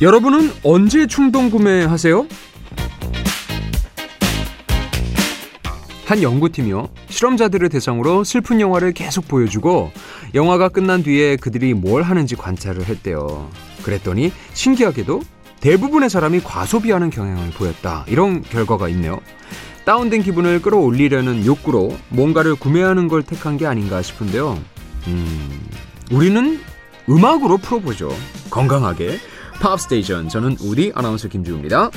여러분은 0.00 0.50
언제 0.62 1.06
충동 1.06 1.50
구매하세요? 1.50 2.26
한 6.06 6.22
연구팀이요. 6.22 6.88
실험자들을 7.10 7.68
대상으로 7.68 8.24
슬픈 8.24 8.62
영화를 8.62 8.92
계속 8.92 9.28
보여주고 9.28 9.92
영화가 10.34 10.70
끝난 10.70 11.02
뒤에 11.02 11.36
그들이 11.36 11.74
뭘 11.74 12.02
하는지 12.02 12.34
관찰을 12.34 12.86
했대요. 12.86 13.50
그랬더니 13.82 14.32
신기하게도 14.54 15.20
대부분의 15.60 16.08
사람이 16.08 16.40
과소비하는 16.40 17.10
경향을 17.10 17.50
보였다. 17.50 18.06
이런 18.08 18.40
결과가 18.40 18.88
있네요. 18.88 19.20
다운된 19.84 20.22
기분을 20.22 20.62
끌어올리려는 20.62 21.44
욕구로 21.44 21.94
뭔가를 22.08 22.54
구매하는 22.54 23.06
걸 23.08 23.22
택한 23.22 23.58
게 23.58 23.66
아닌가 23.66 24.00
싶은데요. 24.00 24.58
음, 25.08 25.68
우리는 26.10 26.58
음악으로 27.08 27.58
풀어보죠. 27.58 28.10
건강하게. 28.48 29.18
팝스테이션 29.60 30.28
저는 30.28 30.56
우디 30.60 30.92
아나운서 30.94 31.28
김주우입니다. 31.28 31.90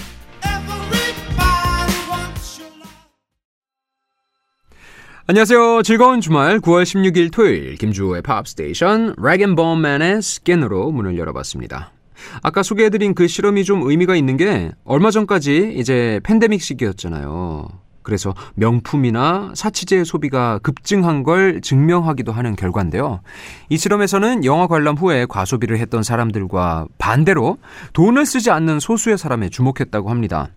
안녕하세요. 5.26 5.84
즐거운 5.84 6.20
주말 6.20 6.60
9월 6.60 6.84
16일 6.84 7.32
토요일 7.32 7.78
김주우의 7.78 8.22
팝스테이션 8.22 9.16
Rag'n'Bone 9.18 9.87
Man의 9.87 10.22
Skin으로 10.22 10.92
문을 10.92 11.18
열어봤습니다. 11.18 11.94
아까 12.42 12.62
소개해드린 12.62 13.16
그 13.16 13.28
실험이 13.28 13.64
좀 13.64 13.90
의미가 13.90 14.18
있는 14.18 14.36
게 14.36 14.72
얼마 14.84 15.12
전까지 15.12 15.76
이제 15.78 16.20
팬데믹 16.24 16.62
시기였잖아요. 16.62 17.70
그래서 18.04 18.34
명품이나 18.56 19.52
사치재 19.56 20.04
소비가 20.04 20.60
급증한 20.60 21.24
걸 21.24 21.62
증명하기도 21.62 22.32
하는 22.32 22.56
결과인데요. 22.56 23.22
이 23.70 23.78
실험에서는 23.78 24.46
영화 24.46 24.68
관람 24.68 24.96
후에 24.96 25.26
과소비를 25.26 25.80
했던 25.80 26.04
사람들과 26.04 26.86
반대로 26.98 27.58
돈을 27.94 28.26
쓰지 28.26 28.52
않는 28.52 28.80
소수의 28.80 29.18
사람에 29.18 29.50
주목했다고 29.50 30.10
합니다. 30.10 30.50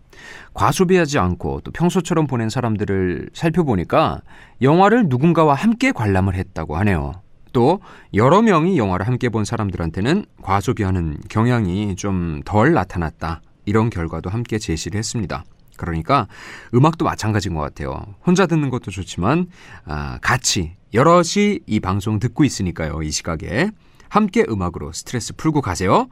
과소비하지 0.54 1.18
않고 1.18 1.60
또 1.62 1.70
평소처럼 1.70 2.26
보낸 2.26 2.48
사람들을 2.48 3.30
살펴보니까 3.32 4.20
영화를 4.62 5.06
누군가와 5.08 5.54
함께 5.54 5.92
관람을 5.92 6.34
했다고 6.34 6.76
하네요. 6.78 7.12
또 7.52 7.80
여러 8.12 8.42
명이 8.42 8.76
영화를 8.76 9.06
함께 9.06 9.28
본 9.28 9.44
사람들한테는 9.44 10.26
과소비하는 10.42 11.18
경향이 11.28 11.96
좀 11.96 12.42
덜 12.44 12.72
나타났다. 12.72 13.40
이런 13.64 13.90
결과도 13.90 14.30
함께 14.30 14.58
제시를 14.58 14.98
했습니다. 14.98 15.44
그러니까 15.76 16.26
음악도 16.74 17.04
마찬가지인 17.04 17.54
것 17.54 17.60
같아요. 17.60 18.02
혼자 18.26 18.46
듣는 18.46 18.70
것도 18.70 18.90
좋지만 18.90 19.46
아, 19.84 20.18
같이 20.22 20.76
여럿이 20.94 21.60
이 21.66 21.80
방송 21.80 22.18
듣고 22.18 22.44
있으니까요. 22.44 23.02
이 23.02 23.10
시각에 23.10 23.70
함께 24.08 24.44
음악으로 24.48 24.92
스트레스 24.92 25.34
풀고 25.34 25.60
가세요. 25.60 26.08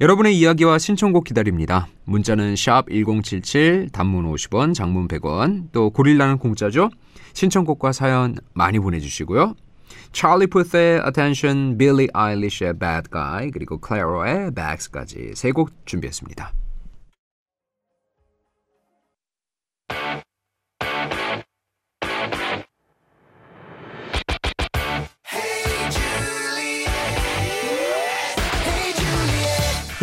여러분의 0.00 0.36
이야기와 0.38 0.78
신청곡 0.78 1.24
기다립니다. 1.24 1.86
문자는 2.04 2.56
샵 2.56 2.86
1077, 2.90 3.90
단문 3.92 4.30
50원, 4.32 4.74
장문 4.74 5.08
100원, 5.08 5.68
또 5.72 5.90
고릴라는 5.90 6.38
공짜죠. 6.38 6.90
신청곡과 7.34 7.92
사연 7.92 8.36
많이 8.54 8.78
보내주시고요. 8.78 9.54
찰리 10.12 10.46
푸스의 10.46 11.02
Attention, 11.04 11.76
빌리 11.76 12.08
아일리시의 12.12 12.78
Bad 12.78 13.10
Guy, 13.10 13.50
그리고 13.50 13.78
클레로의 13.78 14.52
Bags까지 14.54 15.32
세 15.34 15.52
곡 15.52 15.70
준비했습니다. 15.86 16.63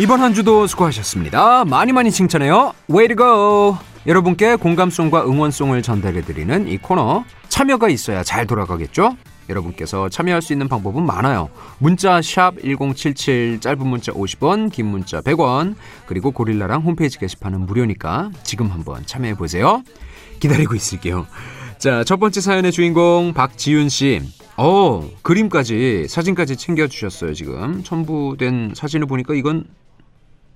이번 0.00 0.20
한 0.20 0.32
주도 0.32 0.66
수고하셨습니다. 0.66 1.66
많이 1.66 1.92
많이 1.92 2.10
칭찬해요. 2.10 2.72
Way 2.90 3.08
to 3.08 3.16
go! 3.16 3.76
여러분께 4.06 4.56
공감송과 4.56 5.26
응원송을 5.26 5.82
전달해드리는 5.82 6.66
이 6.66 6.78
코너 6.78 7.24
참여가 7.48 7.88
있어야 7.88 8.24
잘 8.24 8.46
돌아가겠죠? 8.46 9.16
여러분께서 9.48 10.08
참여할 10.08 10.40
수 10.40 10.54
있는 10.54 10.68
방법은 10.68 11.04
많아요. 11.04 11.50
문자 11.78 12.20
1077, 12.22 13.60
짧은 13.60 13.86
문자 13.86 14.12
50원, 14.12 14.72
긴 14.72 14.86
문자 14.86 15.20
100원, 15.20 15.74
그리고 16.06 16.30
고릴라랑 16.30 16.82
홈페이지 16.82 17.18
게시판은 17.18 17.66
무료니까 17.66 18.30
지금 18.42 18.70
한번 18.70 19.04
참여해 19.04 19.34
보세요. 19.34 19.82
기다리고 20.40 20.74
있을게요. 20.74 21.26
자, 21.78 22.02
첫 22.02 22.18
번째 22.18 22.40
사연의 22.40 22.72
주인공 22.72 23.34
박지윤 23.34 23.88
씨. 23.88 24.22
어, 24.56 25.08
그림까지 25.22 26.06
사진까지 26.08 26.56
챙겨 26.56 26.86
주셨어요, 26.86 27.34
지금. 27.34 27.82
첨부된 27.82 28.72
사진을 28.74 29.06
보니까 29.06 29.34
이건 29.34 29.64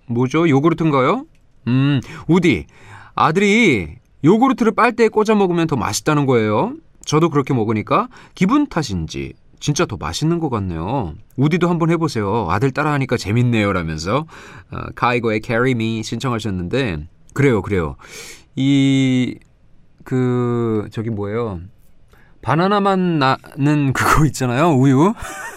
뭐죠? 0.08 0.48
요구르트인가요? 0.48 1.24
음, 1.68 2.00
우디. 2.28 2.66
아들이 3.14 3.96
요구르트를 4.24 4.72
빨대에 4.72 5.08
꽂아 5.08 5.34
먹으면 5.36 5.66
더 5.66 5.76
맛있다는 5.76 6.26
거예요. 6.26 6.74
저도 7.04 7.30
그렇게 7.30 7.54
먹으니까 7.54 8.08
기분 8.34 8.66
탓인지 8.66 9.34
진짜 9.60 9.86
더 9.86 9.96
맛있는 9.96 10.38
것 10.38 10.50
같네요. 10.50 11.14
우디도 11.36 11.68
한번 11.68 11.90
해보세요. 11.90 12.46
아들 12.50 12.70
따라하니까 12.72 13.16
재밌네요. 13.16 13.72
라면서 13.72 14.26
어, 14.70 14.78
카이거의 14.94 15.40
Carry 15.44 15.70
Me 15.72 16.02
신청하셨는데 16.02 17.06
그래요, 17.32 17.62
그래요. 17.62 17.96
이 18.56 19.36
그 20.06 20.88
저기 20.92 21.10
뭐예요? 21.10 21.60
바나나만 22.40 23.18
나는 23.18 23.92
그거 23.92 24.24
있잖아요. 24.26 24.70
우유. 24.70 25.12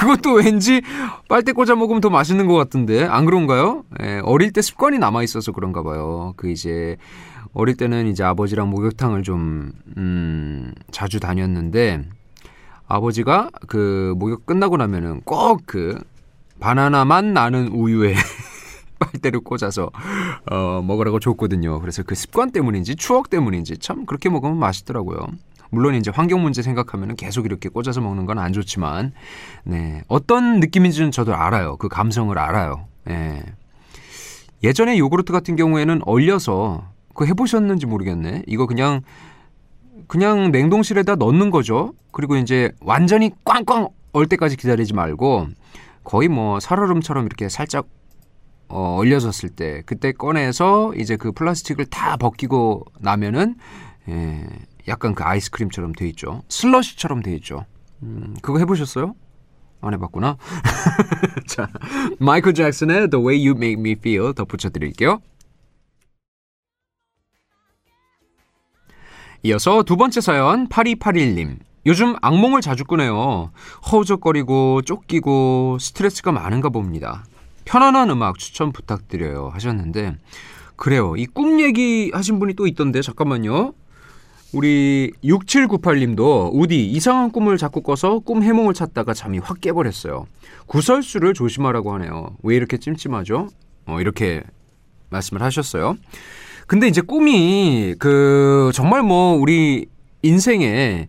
그것도 0.00 0.32
왠지 0.34 0.82
빨대 1.28 1.52
꽂아 1.52 1.74
먹으면 1.76 2.00
더 2.00 2.10
맛있는 2.10 2.46
것 2.46 2.54
같은데 2.54 3.04
안 3.04 3.24
그런가요? 3.26 3.84
예, 4.02 4.20
어릴 4.24 4.52
때 4.52 4.62
습관이 4.62 4.98
남아 4.98 5.22
있어서 5.22 5.52
그런가 5.52 5.82
봐요. 5.82 6.32
그 6.36 6.50
이제 6.50 6.96
어릴 7.52 7.76
때는 7.76 8.06
이제 8.06 8.24
아버지랑 8.24 8.70
목욕탕을 8.70 9.22
좀 9.22 9.72
음, 9.96 10.72
자주 10.90 11.20
다녔는데 11.20 12.04
아버지가 12.86 13.50
그 13.68 14.14
목욕 14.16 14.46
끝나고 14.46 14.76
나면은 14.76 15.20
꼭 15.24 15.60
그 15.66 15.98
바나나만 16.60 17.32
나는 17.32 17.68
우유에 17.68 18.14
빨대를 19.00 19.40
꽂아서 19.40 19.90
어, 20.50 20.82
먹으라고 20.82 21.18
줬거든요. 21.18 21.80
그래서 21.80 22.02
그 22.02 22.14
습관 22.14 22.50
때문인지 22.52 22.96
추억 22.96 23.30
때문인지 23.30 23.78
참 23.78 24.04
그렇게 24.04 24.28
먹으면 24.28 24.58
맛있더라고요. 24.58 25.26
물론 25.70 25.94
이제 25.94 26.10
환경 26.12 26.42
문제 26.42 26.62
생각하면 26.62 27.16
계속 27.16 27.46
이렇게 27.46 27.68
꽂아서 27.68 28.00
먹는 28.00 28.26
건 28.26 28.38
안 28.38 28.52
좋지만, 28.52 29.12
네. 29.64 30.02
어떤 30.08 30.60
느낌인지는 30.60 31.10
저도 31.10 31.34
알아요. 31.34 31.76
그 31.76 31.88
감성을 31.88 32.36
알아요. 32.38 32.86
예. 33.08 33.42
예전에 34.62 34.98
요구르트 34.98 35.32
같은 35.32 35.56
경우에는 35.56 36.00
얼려서, 36.04 36.88
그거 37.08 37.24
해보셨는지 37.26 37.86
모르겠네. 37.86 38.42
이거 38.46 38.66
그냥, 38.66 39.02
그냥 40.06 40.50
냉동실에다 40.50 41.16
넣는 41.16 41.50
거죠. 41.50 41.92
그리고 42.12 42.36
이제 42.36 42.72
완전히 42.80 43.30
꽝꽝 43.44 43.88
얼 44.12 44.26
때까지 44.26 44.56
기다리지 44.56 44.94
말고, 44.94 45.48
거의 46.02 46.28
뭐 46.28 46.60
살얼음처럼 46.60 47.26
이렇게 47.26 47.48
살짝 47.48 47.86
어, 48.68 48.96
얼려졌을 48.98 49.48
때, 49.48 49.82
그때 49.84 50.12
꺼내서 50.12 50.94
이제 50.96 51.16
그 51.16 51.32
플라스틱을 51.32 51.86
다 51.86 52.16
벗기고 52.16 52.84
나면은, 53.00 53.56
예, 54.08 54.46
약간 54.88 55.14
그 55.14 55.22
아이스크림처럼 55.24 55.92
돼 55.92 56.08
있죠. 56.08 56.42
슬러시처럼 56.48 57.22
돼 57.22 57.34
있죠. 57.36 57.64
음, 58.02 58.36
그거 58.42 58.58
해보셨어요? 58.58 59.14
안 59.82 59.94
해봤구나. 59.94 60.36
자, 61.48 61.68
마이클 62.18 62.52
잭슨의 62.54 63.08
The 63.10 63.24
Way 63.24 63.46
You 63.48 63.56
Make 63.56 63.80
Me 63.80 63.92
Feel 63.92 64.34
덧붙여드릴게요. 64.34 65.20
이어서 69.42 69.82
두 69.82 69.96
번째 69.96 70.20
사연 70.20 70.68
8281님. 70.68 71.58
요즘 71.86 72.14
악몽을 72.20 72.60
자주 72.60 72.84
꾸네요. 72.84 73.52
허우적거리고 73.90 74.82
쫓기고 74.82 75.78
스트레스가 75.80 76.30
많은가 76.30 76.68
봅니다. 76.68 77.24
편안한 77.64 78.10
음악 78.10 78.38
추천 78.38 78.70
부탁드려요 78.72 79.48
하셨는데 79.54 80.16
그래요. 80.76 81.14
이 81.16 81.26
꿈 81.26 81.60
얘기 81.60 82.10
하신 82.12 82.38
분이 82.38 82.54
또 82.54 82.66
있던데 82.66 83.00
잠깐만요. 83.00 83.72
우리 84.52 85.12
6798님도 85.22 86.50
우디 86.52 86.86
이상한 86.90 87.30
꿈을 87.30 87.56
자꾸 87.56 87.82
꿔서 87.82 88.18
꿈 88.18 88.42
해몽을 88.42 88.74
찾다가 88.74 89.14
잠이 89.14 89.38
확 89.38 89.60
깨버렸어요. 89.60 90.26
구설수를 90.66 91.34
조심하라고 91.34 91.92
하네요. 91.94 92.36
왜 92.42 92.56
이렇게 92.56 92.76
찜찜하죠? 92.78 93.48
어, 93.86 94.00
이렇게 94.00 94.42
말씀을 95.10 95.42
하셨어요. 95.42 95.96
근데 96.66 96.86
이제 96.88 97.00
꿈이 97.00 97.94
그 97.98 98.70
정말 98.74 99.02
뭐 99.02 99.34
우리 99.34 99.86
인생에 100.22 101.08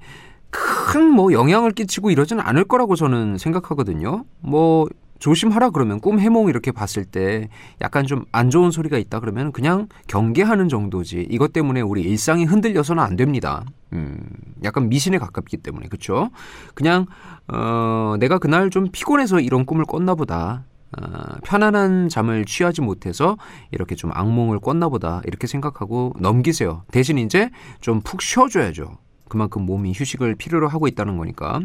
큰 0.50 1.12
뭐 1.12 1.34
영향을 1.34 1.72
끼치고 1.72 2.10
이러지는 2.10 2.42
않을 2.44 2.64
거라고 2.64 2.96
저는 2.96 3.38
생각하거든요. 3.38 4.24
뭐 4.40 4.88
조심하라 5.22 5.70
그러면 5.70 6.00
꿈 6.02 6.20
해몽 6.20 6.50
이렇게 6.50 6.72
봤을 6.72 7.06
때 7.06 7.48
약간 7.80 8.06
좀 8.06 8.26
안 8.34 8.50
좋은 8.50 8.72
소리가 8.72 8.98
있다 8.98 9.20
그러면 9.20 9.52
그냥 9.52 9.88
경계하는 10.08 10.68
정도지 10.68 11.28
이것 11.30 11.54
때문에 11.54 11.82
우리 11.82 12.02
일상이 12.02 12.44
흔들려서는 12.46 13.02
안 13.04 13.16
됩니다. 13.16 13.64
음, 13.94 14.18
약간 14.64 14.90
미신에 14.90 15.18
가깝기 15.20 15.58
때문에 15.58 15.88
그렇죠. 15.88 16.30
그냥 16.74 17.06
어, 17.48 18.16
내가 18.20 18.40
그날 18.40 18.70
좀 18.70 18.88
피곤해서 18.92 19.40
이런 19.40 19.66
꿈을 19.66 19.86
꿨나 19.86 20.16
보다. 20.16 20.66
어, 20.98 21.36
편안한 21.44 22.10
잠을 22.10 22.46
취하지 22.46 22.82
못해서 22.82 23.38
이렇게 23.72 23.96
좀 23.96 24.12
악몽을 24.14 24.60
꿨나 24.60 24.90
보다 24.90 25.22
이렇게 25.26 25.46
생각하고 25.48 26.14
넘기세요. 26.20 26.84
대신 26.92 27.18
이제 27.20 27.50
좀 27.80 28.02
푹 28.02 28.22
쉬어줘야죠. 28.22 28.98
그만큼 29.30 29.66
몸이 29.66 29.94
휴식을 29.96 30.36
필요로 30.36 30.68
하고 30.68 30.88
있다는 30.88 31.18
거니까. 31.18 31.62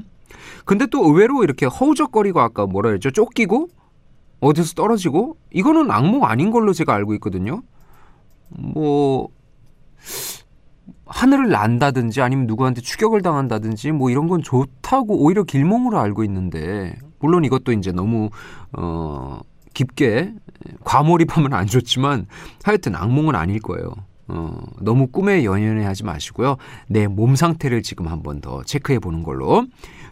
근데 0.64 0.87
또 0.87 1.05
의외로 1.05 1.44
이렇게 1.44 1.67
허우적거리고 1.67 2.40
아까 2.40 2.67
뭐라 2.67 2.90
그랬죠? 2.90 3.11
쫓기고 3.11 3.69
어디서 4.40 4.75
떨어지고 4.75 5.37
이거는 5.52 5.90
악몽 5.90 6.25
아닌 6.25 6.50
걸로 6.50 6.73
제가 6.73 6.94
알고 6.94 7.14
있거든요. 7.14 7.62
뭐 8.49 9.28
하늘을 11.06 11.49
난다든지 11.49 12.20
아니면 12.20 12.46
누구한테 12.46 12.81
추격을 12.81 13.23
당한다든지 13.23 13.93
뭐 13.93 14.11
이런 14.11 14.28
건 14.28 14.43
좋다고 14.43 15.23
오히려 15.23 15.44
길몽으로 15.44 15.99
알고 15.99 16.25
있는데 16.25 16.96
물론 17.19 17.44
이것도 17.44 17.73
이제 17.73 17.93
너무 17.93 18.31
어 18.73 19.40
깊게 19.75 20.34
과몰입하면 20.84 21.52
안 21.52 21.67
좋지만 21.67 22.26
하여튼 22.64 22.96
악몽은 22.96 23.34
아닐 23.34 23.61
거예요. 23.61 23.93
어, 24.28 24.58
너무 24.81 25.06
꿈에 25.08 25.44
연연해 25.44 25.84
하지 25.84 26.05
마시고요. 26.05 26.56
내 26.88 27.06
몸 27.06 27.37
상태를 27.37 27.82
지금 27.82 28.08
한번 28.08 28.40
더 28.40 28.62
체크해 28.64 28.99
보는 28.99 29.23
걸로. 29.23 29.67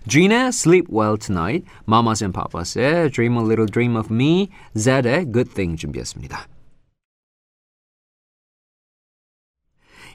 Gina, 0.09 0.49
Sleep 0.49 0.87
Well 0.93 1.17
Tonight, 1.19 1.67
Mamas 1.89 2.23
and 2.23 2.33
Papas의 2.39 3.11
Dream 3.11 3.37
a 3.37 3.43
Little 3.43 3.67
Dream 3.67 3.97
of 3.97 4.13
Me, 4.13 4.49
Zed의 4.77 5.33
Good 5.33 5.51
Thing 5.55 5.77
준비했습니다. 5.79 6.47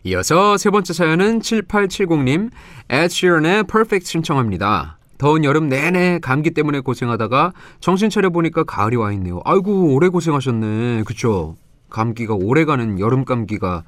이어서 0.05 0.57
세 0.57 0.69
번째 0.69 0.93
사연은 0.93 1.39
7870님, 1.39 2.51
Ed 2.89 3.05
Sheeran의 3.13 3.63
Perfect 3.65 4.09
신청합니다. 4.09 4.97
더운 5.17 5.43
여름 5.43 5.67
내내 5.67 6.19
감기 6.19 6.51
때문에 6.51 6.79
고생하다가 6.79 7.51
정신 7.81 8.09
차려 8.09 8.29
보니까 8.29 8.63
가을이 8.63 8.95
와 8.95 9.11
있네요. 9.13 9.41
아이고 9.43 9.93
오래 9.93 10.07
고생하셨네. 10.07 11.03
그쵸? 11.05 11.57
감기가 11.89 12.35
오래가는 12.35 12.99
여름 12.99 13.25
감기가 13.25 13.83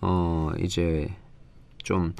어 0.00 0.50
이제 0.58 1.08
좀 1.82 2.14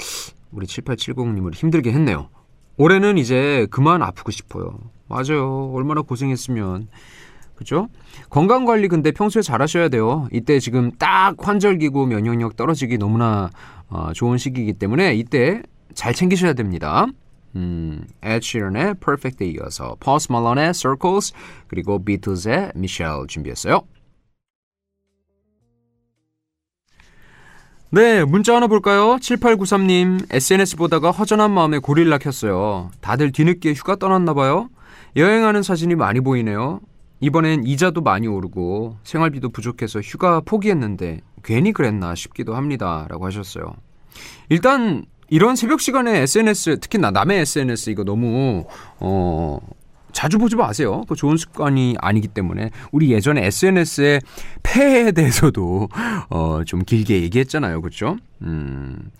우리 0.52 0.66
7870님을 0.66 1.54
힘들게 1.54 1.92
했네요. 1.92 2.28
올해는 2.76 3.18
이제 3.18 3.66
그만 3.70 4.02
아프고 4.02 4.30
싶어요. 4.30 4.78
맞아요. 5.08 5.70
얼마나 5.74 6.02
고생했으면. 6.02 6.88
그죠? 7.54 7.88
건강 8.30 8.64
관리 8.64 8.88
근데 8.88 9.12
평소에 9.12 9.42
잘 9.42 9.60
하셔야 9.60 9.90
돼요. 9.90 10.28
이때 10.32 10.58
지금 10.58 10.90
딱 10.92 11.34
환절기고 11.38 12.06
면역력 12.06 12.56
떨어지기 12.56 12.96
너무나 12.96 13.50
어, 13.90 14.12
좋은 14.14 14.38
시기이기 14.38 14.74
때문에 14.74 15.14
이때 15.14 15.62
잘 15.92 16.14
챙기셔야 16.14 16.54
됩니다. 16.54 17.06
음, 17.56 18.02
Ed 18.24 18.40
Sheeran의 18.42 18.94
Perfect에 19.04 19.46
이어서 19.48 19.96
Post 20.00 20.32
Malone의 20.32 20.72
Circles 20.72 21.34
그리고 21.66 22.02
Beatles의 22.02 22.72
Michelle 22.76 23.26
준비했어요. 23.28 23.82
네, 27.92 28.22
문자 28.24 28.54
하나 28.54 28.68
볼까요? 28.68 29.16
7893님, 29.16 30.32
SNS 30.32 30.76
보다가 30.76 31.10
허전한 31.10 31.50
마음에 31.50 31.78
고릴라 31.80 32.18
켰어요. 32.18 32.92
다들 33.00 33.32
뒤늦게 33.32 33.72
휴가 33.72 33.96
떠났나봐요. 33.96 34.68
여행하는 35.16 35.64
사진이 35.64 35.96
많이 35.96 36.20
보이네요. 36.20 36.78
이번엔 37.18 37.64
이자도 37.66 38.00
많이 38.02 38.28
오르고 38.28 38.98
생활비도 39.02 39.48
부족해서 39.48 40.00
휴가 40.00 40.40
포기했는데 40.40 41.20
괜히 41.42 41.72
그랬나 41.72 42.14
싶기도 42.14 42.54
합니다. 42.54 43.06
라고 43.08 43.26
하셨어요. 43.26 43.74
일단 44.50 45.04
이런 45.28 45.56
새벽 45.56 45.80
시간에 45.80 46.20
SNS, 46.20 46.78
특히 46.80 46.96
나 46.98 47.10
남의 47.10 47.40
SNS 47.40 47.90
이거 47.90 48.04
너무 48.04 48.66
어 49.00 49.58
자주 50.12 50.38
보지 50.38 50.56
마세요. 50.56 51.04
그 51.08 51.14
좋은 51.14 51.36
습관이 51.36 51.96
아니기 52.00 52.28
때문에 52.28 52.70
우리 52.92 53.12
예전에 53.12 53.44
SNS의 53.46 54.20
폐해에 54.62 55.12
대해서도 55.12 55.88
어, 56.30 56.62
좀 56.64 56.84
길게 56.84 57.22
얘기했잖아요. 57.22 57.80
그렇죠? 57.80 58.16
음. 58.42 59.10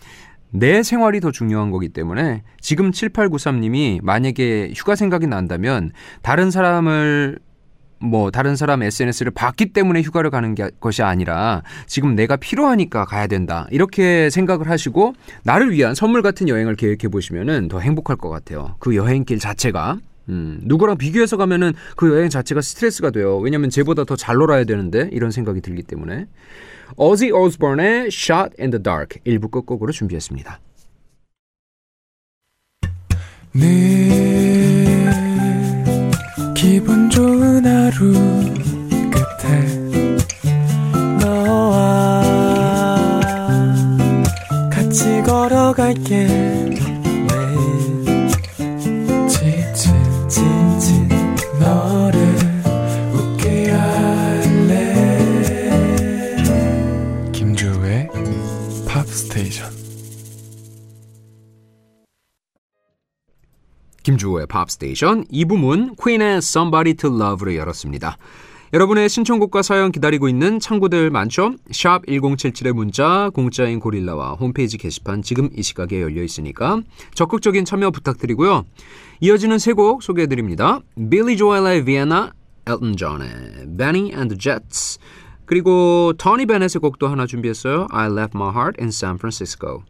내 0.51 0.83
생활이 0.83 1.21
더 1.21 1.31
중요한 1.31 1.71
거기 1.71 1.89
때문에 1.89 2.43
지금 2.59 2.91
7893님이 2.91 3.99
만약에 4.03 4.73
휴가 4.75 4.95
생각이 4.95 5.27
난다면 5.27 5.91
다른 6.21 6.51
사람을 6.51 7.39
뭐 8.01 8.31
다른 8.31 8.55
사람 8.55 8.81
SNS를 8.81 9.31
봤기 9.31 9.67
때문에 9.67 10.01
휴가를 10.01 10.31
가는 10.31 10.55
게, 10.55 10.69
것이 10.79 11.03
아니라 11.03 11.61
지금 11.85 12.15
내가 12.15 12.35
필요하니까 12.35 13.05
가야 13.05 13.27
된다 13.27 13.67
이렇게 13.69 14.29
생각을 14.29 14.69
하시고 14.69 15.13
나를 15.43 15.71
위한 15.71 15.93
선물 15.93 16.21
같은 16.21 16.49
여행을 16.49 16.75
계획해 16.75 17.09
보시면은 17.11 17.67
더 17.67 17.79
행복할 17.79 18.17
것 18.17 18.29
같아요. 18.29 18.75
그 18.79 18.95
여행길 18.95 19.39
자체가 19.39 19.99
음, 20.29 20.59
누구랑 20.63 20.97
비교해서 20.97 21.35
가면은 21.37 21.73
그 21.95 22.09
여행 22.15 22.29
자체가 22.29 22.61
스트레스가 22.61 23.11
돼요. 23.11 23.37
왜냐면 23.39 23.69
쟤보다 23.69 24.03
더 24.05 24.15
잘 24.15 24.35
놀아야 24.35 24.63
되는데 24.65 25.09
이런 25.11 25.31
생각이 25.31 25.61
들기 25.61 25.81
때문에 25.83 26.27
어지 26.95 27.31
오스본의 27.31 28.07
Shot 28.07 28.51
in 28.59 28.71
the 28.71 28.83
Dark 28.83 29.19
일부 29.23 29.47
끝곡으로 29.49 29.91
준비했습니다. 29.91 30.59
늘 33.53 35.11
기분 36.55 37.09
좋은 37.09 37.65
하루 37.65 38.13
끝에 39.11 39.65
너와 41.19 42.21
같이 44.71 45.21
걸어갈게 45.25 46.70
김주호의 64.03 64.47
팝스테이션 64.47 65.25
2부문 65.25 65.95
퀸의 66.03 66.37
Somebody 66.37 66.95
to 66.95 67.09
Love로 67.15 67.55
열었습니다. 67.55 68.17
여러분의 68.73 69.09
신청곡과 69.09 69.63
사연 69.63 69.91
기다리고 69.91 70.29
있는 70.29 70.57
창구들 70.59 71.09
많죠? 71.09 71.55
샵 71.71 72.05
1077의 72.05 72.71
문자, 72.71 73.29
공짜인 73.33 73.81
고릴라와 73.81 74.33
홈페이지 74.33 74.77
게시판 74.77 75.21
지금 75.23 75.49
이 75.55 75.61
시각에 75.61 76.01
열려 76.01 76.23
있으니까 76.23 76.81
적극적인 77.13 77.65
참여 77.65 77.91
부탁드리고요. 77.91 78.65
이어지는 79.19 79.59
세 79.59 79.73
곡 79.73 80.03
소개해드립니다. 80.03 80.79
빌리 81.09 81.35
조엘의 81.35 81.83
Vienna, 81.83 82.29
엘튼 82.65 82.95
존의 82.95 83.29
Benny 83.77 84.11
and 84.13 84.29
the 84.29 84.37
Jets 84.37 84.99
그리고 85.45 86.13
토니 86.17 86.45
베넷의 86.45 86.79
곡도 86.79 87.09
하나 87.09 87.25
준비했어요. 87.25 87.87
I 87.91 88.09
left 88.09 88.31
my 88.37 88.51
heart 88.53 88.79
in 88.79 88.87
San 88.87 89.15
Francisco. 89.15 89.83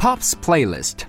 Pops 0.00 0.40
Playlist. 0.40 1.06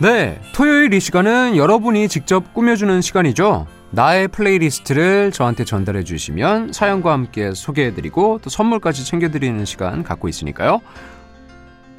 네, 0.00 0.40
토요일 0.52 0.92
이 0.92 0.98
시간은 0.98 1.56
여러분이 1.56 2.08
직접 2.08 2.52
꾸며주는 2.52 3.00
시간이죠. 3.00 3.68
나의 3.92 4.26
플레이리스트를 4.26 5.30
저한테 5.30 5.64
전달해 5.64 6.02
주시면 6.02 6.72
사연과 6.72 7.12
함께 7.12 7.54
소개해드리고 7.54 8.40
또 8.42 8.50
선물까지 8.50 9.04
챙겨드리는 9.04 9.64
시간 9.64 10.02
갖고 10.02 10.26
있으니까요. 10.28 10.80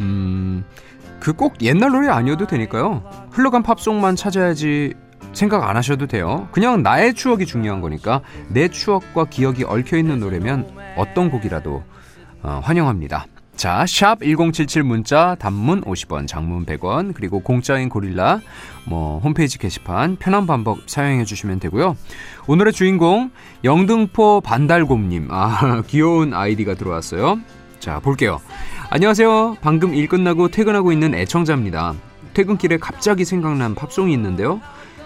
음, 0.02 0.66
그 1.22 1.32
꼭 1.32 1.62
옛날 1.62 1.92
노래 1.92 2.10
아니어도 2.10 2.46
되니까요. 2.46 3.10
흘러간 3.32 3.64
팝송만 3.64 4.18
찾아야지 4.18 4.96
생각 5.36 5.68
안 5.70 5.78
하셔도 5.78 6.08
돼요. 6.08 6.48
그냥 6.52 6.82
나의 6.82 7.14
추억이 7.14 7.46
중요한 7.46 7.82
거니까 7.82 8.22
내 8.48 8.68
추억과 8.68 9.26
기억이 9.26 9.64
얽혀 9.64 9.98
있는 9.98 10.20
노래면 10.20 10.68
어떤 10.96 11.30
곡이라도 11.30 11.84
어, 12.42 12.62
환영합니다. 12.64 13.28
자, 13.56 13.86
샵 13.88 14.20
1077 14.22 14.84
문자 14.84 15.36
단문 15.36 15.82
50원, 15.82 16.28
장문 16.28 16.66
100원, 16.66 17.14
그리고 17.14 17.40
공짜인 17.40 17.88
고릴라 17.88 18.42
뭐 18.86 19.20
홈페이지 19.20 19.58
게시판 19.58 20.18
편한 20.18 20.46
방법 20.46 20.80
사용해 20.88 21.24
주시면 21.24 21.60
되고요. 21.60 21.96
오늘의 22.48 22.74
주인공 22.74 23.32
영등포 23.64 24.42
반달곰 24.42 25.10
님. 25.10 25.28
아, 25.32 25.82
귀여운 25.88 26.34
아이디가 26.34 26.76
들어왔어요. 26.76 27.40
자, 27.80 28.00
볼게요. 28.00 28.42
안녕하세요. 28.90 29.58
방금 29.62 29.94
일 29.94 30.08
끝나고 30.08 30.50
퇴근하고 30.50 30.92
있는 30.92 31.14
애청자입니다. 31.14 31.94
퇴근길에 32.34 32.78
갑자기 32.78 33.24
생각난 33.26 33.74
팝송이 33.74 34.14
있는데요. 34.14 34.60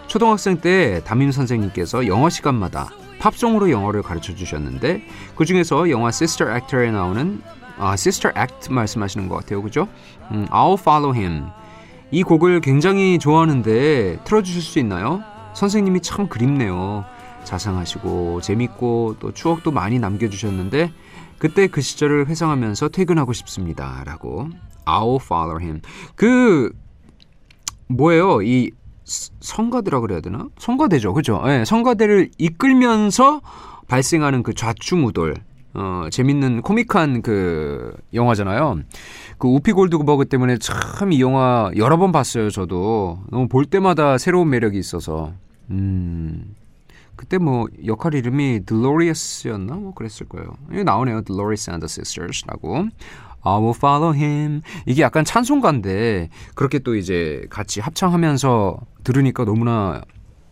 초등학생 0.09 0.57
때 0.57 1.01
담임 1.05 1.31
선생님께서 1.31 2.07
영어 2.07 2.29
시간마다 2.29 2.89
팝송으로 3.19 3.69
영어를 3.69 4.01
가르쳐 4.01 4.33
주셨는데 4.33 5.03
그 5.35 5.45
중에서 5.45 5.91
영화 5.91 6.09
Sister 6.09 6.51
Act에 6.51 6.89
나오는 6.89 7.41
아, 7.77 7.93
Sister 7.93 8.33
Act 8.35 8.73
말씀하시는 8.73 9.29
것 9.29 9.35
같아요, 9.35 9.61
그죠? 9.61 9.87
음, 10.31 10.47
I'll 10.49 10.79
Follow 10.79 11.15
Him 11.15 11.49
이 12.09 12.23
곡을 12.23 12.61
굉장히 12.61 13.19
좋아하는데 13.19 14.21
틀어주실 14.23 14.61
수 14.63 14.79
있나요? 14.79 15.21
선생님이 15.53 16.01
참 16.01 16.27
그립네요. 16.27 17.05
자상하시고 17.43 18.41
재밌고 18.41 19.17
또 19.19 19.31
추억도 19.31 19.71
많이 19.71 19.99
남겨주셨는데 19.99 20.91
그때 21.37 21.67
그 21.67 21.81
시절을 21.81 22.27
회상하면서 22.27 22.89
퇴근하고 22.89 23.33
싶습니다. 23.33 24.03
라고 24.05 24.49
I'll 24.85 25.21
follow 25.21 25.61
him. 25.61 25.81
그 26.15 26.73
뭐예요? 27.87 28.41
이 28.41 28.71
성가대라 29.09 29.99
그래야 30.01 30.21
되나? 30.21 30.47
성가대죠. 30.57 31.13
그죠? 31.13 31.41
예, 31.47 31.65
성가대를 31.65 32.29
이끌면서 32.37 33.41
발생하는 33.87 34.43
그 34.43 34.53
좌충우돌. 34.53 35.35
어, 35.75 36.07
재밌는 36.11 36.61
코믹한 36.63 37.21
그 37.21 37.95
영화잖아요. 38.13 38.79
그 39.37 39.47
우피 39.47 39.71
골드버그 39.71 40.25
때문에 40.25 40.57
참 40.57 41.11
이 41.11 41.21
영화 41.21 41.69
여러 41.77 41.97
번 41.97 42.11
봤어요, 42.11 42.49
저도. 42.49 43.19
너무 43.29 43.47
볼 43.47 43.65
때마다 43.65 44.17
새로운 44.17 44.49
매력이 44.49 44.77
있어서. 44.77 45.33
음. 45.69 46.55
그때 47.15 47.37
뭐 47.37 47.67
역할 47.85 48.13
이름이 48.15 48.61
Delorious였나? 48.65 49.75
뭐 49.75 49.93
그랬을 49.93 50.27
거예요. 50.29 50.53
여기 50.71 50.83
나오네요. 50.83 51.21
Delorious 51.23 51.69
and 51.69 51.85
the 51.85 51.89
Sisters라고. 51.89 52.87
I 53.43 53.57
will 53.57 53.75
follow 53.75 54.15
him. 54.15 54.61
이게 54.85 55.01
약간 55.01 55.25
찬송가인데 55.25 56.29
그렇게 56.55 56.79
또 56.79 56.95
이제 56.95 57.45
같이 57.49 57.79
합창하면서 57.79 58.79
들으니까 59.03 59.45
너무나 59.45 60.01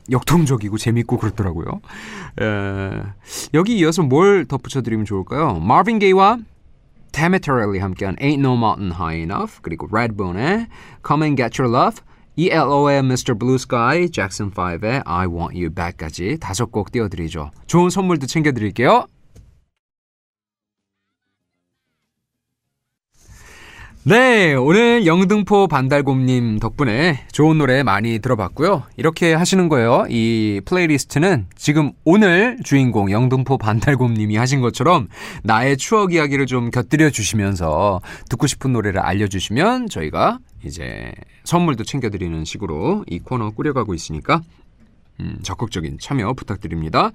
역동적이고 0.09 0.77
재밌고 0.77 1.17
그렇더라고요. 1.17 1.81
에, 2.41 3.03
여기 3.53 3.77
이어서 3.77 4.03
뭘 4.03 4.45
덧붙여드리면 4.45 5.05
좋을까요? 5.05 5.59
Marvin 5.61 5.99
Gaye와 5.99 6.39
Tamaterelli 7.11 7.79
함께한 7.79 8.15
Ain't 8.17 8.39
No 8.39 8.53
Mountain 8.53 8.91
High 8.91 9.19
Enough 9.21 9.59
그리고 9.61 9.87
Redbone의 9.91 10.67
Come 11.05 11.25
and 11.25 11.41
Get 11.41 11.61
Your 11.61 11.75
Love 11.75 12.01
ELO의 12.39 12.99
Mr. 12.99 13.33
Blue 13.33 13.55
Sky, 13.55 14.07
Jackson 14.11 14.51
5의 14.51 15.01
I 15.05 15.25
Want 15.25 15.57
You 15.57 15.73
Back까지 15.73 16.37
다섯 16.39 16.71
곡 16.71 16.91
띄워드리죠. 16.91 17.49
좋은 17.65 17.89
선물도 17.89 18.27
챙겨드릴게요. 18.27 19.07
네, 24.07 24.53
오늘 24.53 25.05
영등포 25.05 25.67
반달곰님 25.67 26.59
덕분에 26.59 27.25
좋은 27.33 27.57
노래 27.57 27.83
많이 27.83 28.19
들어봤고요. 28.19 28.83
이렇게 28.95 29.33
하시는 29.33 29.67
거예요. 29.67 30.05
이 30.07 30.61
플레이리스트는 30.63 31.47
지금 31.57 31.91
오늘 32.05 32.57
주인공 32.63 33.11
영등포 33.11 33.57
반달곰님이 33.57 34.37
하신 34.37 34.61
것처럼 34.61 35.09
나의 35.43 35.75
추억 35.75 36.13
이야기를 36.13 36.45
좀 36.45 36.71
곁들여 36.71 37.09
주시면서 37.09 37.99
듣고 38.29 38.47
싶은 38.47 38.71
노래를 38.71 39.01
알려주시면 39.01 39.89
저희가 39.89 40.39
이제 40.63 41.11
선물도 41.43 41.83
챙겨드리는 41.83 42.45
식으로 42.45 43.03
이 43.07 43.19
코너 43.19 43.49
꾸려가고 43.49 43.93
있으니까 43.93 44.39
음, 45.19 45.37
적극적인 45.43 45.97
참여 45.99 46.31
부탁드립니다. 46.31 47.11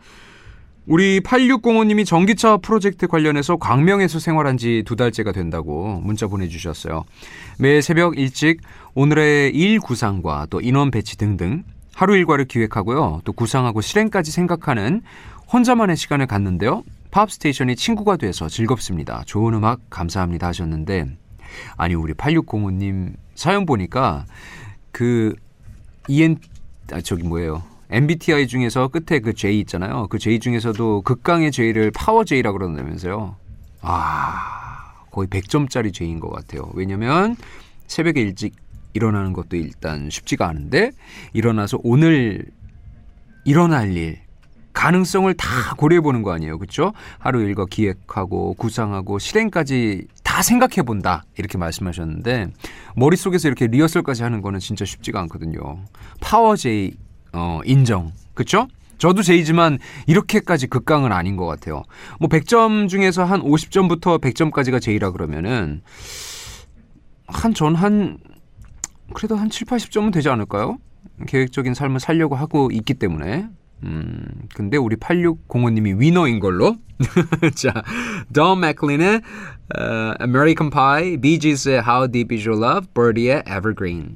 우리 0.87 1.21
8605님이 1.21 2.05
전기차 2.05 2.57
프로젝트 2.57 3.07
관련해서 3.07 3.57
광명에서 3.57 4.19
생활한 4.19 4.57
지 4.57 4.83
두 4.85 4.97
달째가 4.97 5.31
된다고 5.33 6.01
문자 6.03 6.27
보내주셨어요. 6.27 7.05
매일 7.59 7.83
새벽 7.83 8.19
일찍 8.19 8.61
오늘의 8.95 9.55
일 9.55 9.79
구상과 9.79 10.49
또 10.51 10.61
인원 10.61 10.91
배치 10.91 11.17
등등 11.17 11.63
하루 11.95 12.17
일과를 12.17 12.47
기획하고요. 12.47 13.21
또 13.25 13.33
구상하고 13.33 13.81
실행까지 13.81 14.33
생각하는 14.33 15.03
혼자만의 15.53 15.97
시간을 15.97 16.27
갖는데요. 16.27 16.83
팝스테이션이 17.13 17.77
친구가 17.77 18.17
돼서 18.17 18.49
즐겁습니다. 18.49 19.23
좋은 19.27 19.55
음악 19.55 19.81
감사합니다 19.89 20.49
하셨는데 20.49 21.07
아니 21.77 21.95
우리 21.95 22.13
8605님 22.15 23.13
사연 23.37 23.67
보니까 23.67 24.25
그 24.91 25.35
EN 26.09 26.39
아 26.91 27.01
저기 27.01 27.23
뭐예요? 27.23 27.63
MBTI 27.93 28.47
중에서 28.47 28.89
끝에 28.89 29.21
그 29.21 29.35
J 29.35 29.61
있잖아요. 29.61 30.07
그 30.09 30.19
J 30.19 30.41
중에서도 30.41 31.03
극강의 31.03 31.53
J를 31.53 31.91
파워 31.91 32.25
J라 32.25 32.53
그러는다면서요. 32.53 33.37
아, 33.83 34.95
거의 35.11 35.29
100점짜리 35.29 35.93
J인 35.93 36.19
것 36.19 36.31
같아요. 36.31 36.71
왜냐면 36.75 37.37
새벽에 37.87 38.21
일찍 38.21 38.55
일어나는 38.95 39.33
것도 39.33 39.57
일단 39.57 40.09
쉽지가 40.11 40.49
않은데 40.49 40.91
일어나서 41.33 41.79
오늘 41.83 42.47
일어날 43.45 43.93
일 43.93 44.21
가능성을 44.73 45.33
다 45.35 45.75
고려해 45.77 46.01
보는 46.01 46.23
거 46.23 46.33
아니에요. 46.33 46.59
그렇죠? 46.59 46.93
하루 47.19 47.43
일과 47.43 47.67
기획하고 47.67 48.55
구상하고 48.55 49.19
실행까지 49.19 50.07
다 50.25 50.43
생각해 50.43 50.83
본다. 50.87 51.25
이렇게 51.37 51.59
말씀하셨는데 51.59 52.49
머릿속에서 52.97 53.49
이렇게 53.49 53.67
리허설까지 53.67 54.23
하는 54.23 54.41
거는 54.41 54.61
진짜 54.61 54.87
쉽지가 54.87 55.21
않거든요. 55.21 55.85
파워 56.21 56.57
J 56.57 56.95
어, 57.33 57.61
인정. 57.65 58.13
그쵸? 58.35 58.69
저도 58.99 59.23
제이지만 59.23 59.79
이렇게까지 60.07 60.69
극강은 60.69 61.11
아닌 61.13 61.37
것 61.37 61.47
같아요. 61.47 61.83
뭐 62.21 62.29
100점 62.29 62.89
중에서 62.89 63.25
한 63.25 63.43
50점부터 63.43 64.21
100점까지가 64.21 64.81
제이라 64.81 65.11
그러면은 65.11 65.83
한 67.27 67.53
전 67.55 67.75
한 67.75 68.19
그래도 69.15 69.37
한 69.37 69.51
7, 69.51 69.67
80점은 69.67 70.13
되지 70.13 70.29
않을까요? 70.29 70.79
계획적인 71.27 71.75
삶을 71.75 72.01
살려고 72.01 72.35
하고 72.35 72.71
있기 72.73 72.95
때문에 72.95 73.49
음, 73.85 74.25
근데 74.55 74.77
우리 74.77 74.95
8605님이 74.97 75.99
위너인 75.99 76.39
걸로. 76.39 76.77
자, 77.57 77.83
Don 78.33 78.61
맥클린의 78.61 79.09
uh, 79.77 80.15
American 80.21 80.71
Pie, 80.71 81.17
Bee 81.17 81.39
Gees의 81.41 81.83
How 81.85 82.07
Deep 82.11 82.33
Is 82.33 82.49
Your 82.49 82.65
Love, 82.65 82.87
Birdie의 82.95 83.43
Evergreen. 83.49 84.15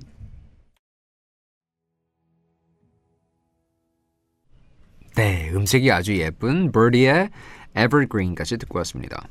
네, 5.17 5.51
음색이 5.55 5.91
아주 5.91 6.17
예쁜 6.19 6.73
버디의 6.73 7.31
Evergreen까지 7.77 8.59
듣고 8.59 8.79
왔습니다. 8.79 9.27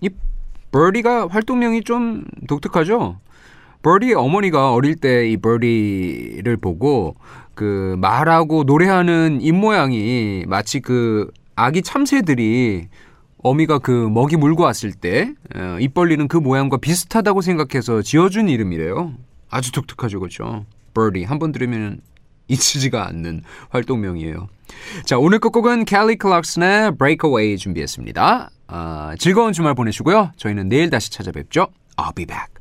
이 0.00 0.08
버디가 0.72 1.28
활동명이 1.28 1.82
좀 1.84 2.24
독특하죠? 2.48 3.18
버디의 3.82 4.14
어머니가 4.14 4.72
어릴 4.72 4.96
때 4.96 5.28
이 5.30 5.36
버디를 5.36 6.56
보고 6.56 7.14
그 7.54 7.96
말하고 7.98 8.64
노래하는 8.64 9.40
입 9.40 9.52
모양이 9.54 10.44
마치 10.48 10.80
그 10.80 11.30
아기 11.56 11.82
참새들이 11.82 12.88
어미가 13.42 13.78
그 13.80 13.90
먹이 13.92 14.36
물고 14.36 14.64
왔을 14.64 14.92
때 14.92 15.32
어, 15.54 15.76
입 15.80 15.94
벌리는 15.94 16.26
그 16.28 16.36
모양과 16.38 16.78
비슷하다고 16.78 17.40
생각해서 17.42 18.02
지어준 18.02 18.48
이름이래요. 18.48 19.12
아주 19.50 19.72
독특하죠, 19.72 20.20
그렇죠? 20.20 20.64
버디 20.94 21.24
한 21.24 21.38
번 21.38 21.52
들으면 21.52 22.00
잊히지가 22.48 23.06
않는 23.08 23.42
활동명이에요. 23.70 24.48
자, 25.04 25.18
오늘 25.18 25.38
끝곡은 25.38 25.84
캘리 25.84 26.16
클락슨의 26.16 26.96
Breakaway 26.96 27.56
준비했습니다. 27.56 28.50
어, 28.68 29.12
즐거운 29.18 29.52
주말 29.52 29.74
보내시고요. 29.74 30.32
저희는 30.36 30.68
내일 30.68 30.90
다시 30.90 31.10
찾아뵙죠. 31.10 31.68
I'll 31.96 32.14
be 32.14 32.26
back. 32.26 32.57